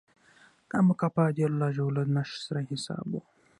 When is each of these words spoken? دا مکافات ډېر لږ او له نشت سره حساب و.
دا 0.69 0.77
مکافات 0.87 1.29
ډېر 1.37 1.51
لږ 1.61 1.75
او 1.83 1.89
له 1.95 2.03
نشت 2.15 2.35
سره 2.45 2.59
حساب 2.69 3.05
و. 3.11 3.13